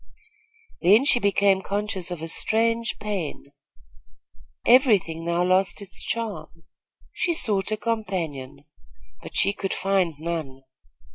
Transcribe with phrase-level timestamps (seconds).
[0.81, 3.51] Then she became conscious of a strange pain.
[4.65, 6.63] Every thing now lost its charm.
[7.13, 8.65] She sought a companion;
[9.21, 10.63] but she could find none.